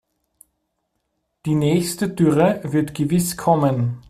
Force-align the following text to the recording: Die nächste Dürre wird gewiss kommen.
Die 1.45 1.53
nächste 1.53 2.09
Dürre 2.09 2.61
wird 2.63 2.95
gewiss 2.95 3.37
kommen. 3.37 3.99